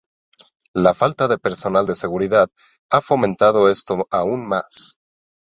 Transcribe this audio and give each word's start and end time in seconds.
La 0.85 0.93
falta 0.95 1.27
de 1.27 1.37
personal 1.37 1.85
de 1.85 1.93
seguridad 1.95 2.49
ha 2.91 3.01
fomentado 3.01 3.69
esto 3.69 4.07
aún 4.09 4.47
más. 4.47 4.99